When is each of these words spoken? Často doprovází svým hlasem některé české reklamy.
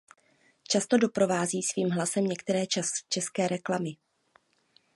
Často 0.67 0.97
doprovází 0.97 1.63
svým 1.63 1.89
hlasem 1.89 2.25
některé 2.25 2.63
české 3.09 3.47
reklamy. 3.47 3.95